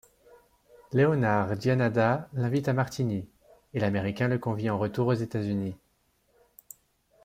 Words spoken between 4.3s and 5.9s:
convie en retour aux États-Unis.